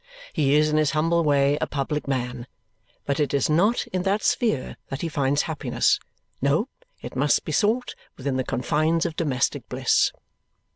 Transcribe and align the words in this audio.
He 0.33 0.55
is 0.55 0.69
in 0.69 0.77
his 0.77 0.89
humble 0.97 1.23
way 1.23 1.59
a 1.61 1.67
public 1.67 2.07
man, 2.07 2.47
but 3.05 3.19
it 3.19 3.35
is 3.35 3.51
not 3.51 3.85
in 3.93 4.01
that 4.01 4.23
sphere 4.23 4.75
that 4.89 5.01
he 5.01 5.07
finds 5.07 5.43
happiness. 5.43 5.99
No, 6.41 6.69
it 7.03 7.15
must 7.15 7.45
be 7.45 7.51
sought 7.51 7.93
within 8.17 8.35
the 8.35 8.43
confines 8.43 9.05
of 9.05 9.15
domestic 9.15 9.69
bliss. 9.69 10.11